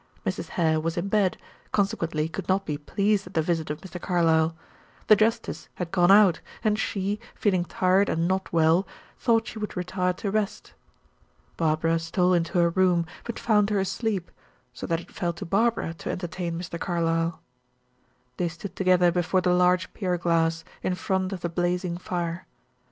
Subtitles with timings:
[0.25, 0.49] Mrs.
[0.57, 1.37] Hare was in bed,
[1.71, 4.01] consequently could not be pleased at the visit of Mr.
[4.01, 4.55] Carlyle.
[5.05, 8.87] The justice had gone out, and she, feeling tired and not well,
[9.19, 10.73] thought she would retire to rest.
[11.55, 14.31] Barbara stole into her room, but found her asleep,
[14.73, 16.79] so that it fell to Barbara to entertain Mr.
[16.79, 17.39] Carlyle.
[18.37, 22.47] They stood together before the large pierglass, in front of the blazing fire.